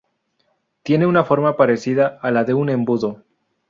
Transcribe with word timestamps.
Tiene 0.81 1.05
una 1.05 1.23
forma 1.23 1.55
parecida 1.55 2.17
a 2.23 2.31
la 2.31 2.43
de 2.43 2.55
un 2.55 2.69
embudo. 2.71 3.23